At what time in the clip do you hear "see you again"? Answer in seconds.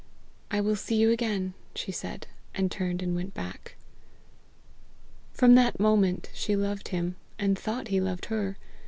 0.75-1.53